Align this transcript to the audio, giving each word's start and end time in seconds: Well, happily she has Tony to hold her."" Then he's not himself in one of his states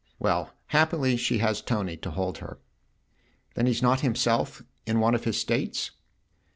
Well, 0.17 0.51
happily 0.69 1.15
she 1.15 1.37
has 1.37 1.61
Tony 1.61 1.95
to 1.97 2.09
hold 2.09 2.39
her."" 2.39 2.57
Then 3.53 3.67
he's 3.67 3.83
not 3.83 3.99
himself 4.01 4.63
in 4.87 4.99
one 4.99 5.13
of 5.13 5.25
his 5.25 5.39
states 5.39 5.91